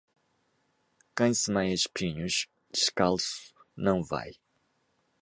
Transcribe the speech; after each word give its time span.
Quem 1.15 1.31
semeia 1.31 1.75
espinhos, 1.75 2.47
descalço 2.73 3.53
não 3.77 4.03
vai. 4.03 4.31